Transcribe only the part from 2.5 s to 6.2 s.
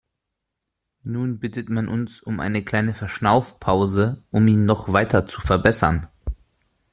kleine Verschnaufpause, um ihn noch weiter zu verbessern.